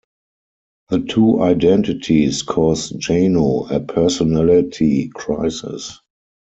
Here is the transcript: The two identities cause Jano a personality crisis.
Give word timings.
The 0.89 1.01
two 1.01 1.43
identities 1.43 2.41
cause 2.41 2.91
Jano 2.91 3.69
a 3.69 3.79
personality 3.81 5.09
crisis. 5.09 5.99